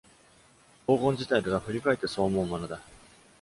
[0.87, 2.81] 黄金時代とは振り返ってそう思うものだ。